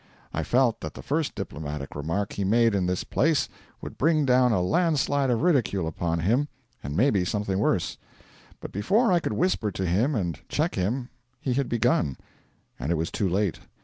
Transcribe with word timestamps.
I 0.33 0.41
felt 0.41 0.79
that 0.81 0.95
the 0.95 1.03
first 1.03 1.35
diplomatic 1.35 1.93
remark 1.93 2.33
he 2.33 2.43
made 2.43 2.73
in 2.73 2.87
this 2.87 3.03
place 3.03 3.47
would 3.81 3.99
bring 3.99 4.25
down 4.25 4.51
a 4.51 4.59
landslide 4.59 5.29
of 5.29 5.43
ridicule 5.43 5.85
upon 5.87 6.21
him, 6.21 6.47
and 6.83 6.97
maybe 6.97 7.23
something 7.23 7.59
worse; 7.59 7.99
but 8.59 8.71
before 8.71 9.11
I 9.11 9.19
could 9.19 9.33
whisper 9.33 9.69
to 9.73 9.85
him 9.85 10.15
and 10.15 10.39
check 10.49 10.73
him 10.73 11.09
he 11.39 11.53
had 11.53 11.69
begun, 11.69 12.17
and 12.79 12.91
it 12.91 12.95
was 12.95 13.11
too 13.11 13.29
late. 13.29 13.59